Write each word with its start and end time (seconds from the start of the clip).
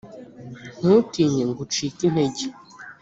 ntutinye, 0.79 1.43
ngo 1.49 1.59
ucike 1.65 2.01
intege! 2.07 2.45